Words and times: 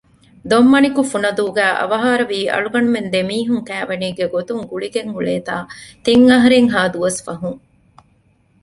ދޮންމަނިކު 0.49 1.01
ފުނަދޫގައި 1.11 1.75
އަވަހާރަވީ 1.79 2.39
އަޅުގަނޑުމެން 2.53 3.09
ދެ 3.13 3.19
މީހުން 3.29 3.63
ކައިވެނީގެ 3.67 4.25
ގޮތުން 4.33 4.63
ގުޅިގެން 4.71 5.11
އުޅޭތާ 5.15 5.55
ތިން 6.05 6.25
އަހަރެއްހާ 6.33 6.79
ދުވަސް 6.93 7.21
ފަހުން 7.25 7.59